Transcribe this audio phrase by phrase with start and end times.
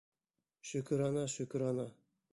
[0.69, 1.89] —Шөкөрана, шөкөрана.